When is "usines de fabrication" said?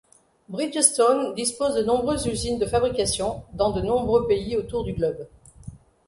2.25-3.43